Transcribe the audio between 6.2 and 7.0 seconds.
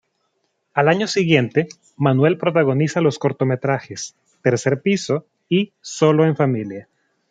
en familia".